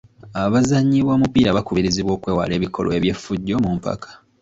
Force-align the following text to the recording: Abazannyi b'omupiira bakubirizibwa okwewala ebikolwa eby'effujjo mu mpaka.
Abazannyi 0.43 0.99
b'omupiira 1.07 1.55
bakubirizibwa 1.57 2.11
okwewala 2.17 2.53
ebikolwa 2.55 2.93
eby'effujjo 2.99 3.55
mu 3.63 3.71
mpaka. 3.77 4.09